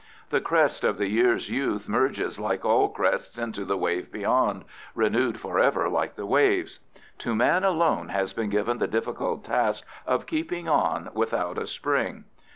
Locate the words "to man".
7.19-7.63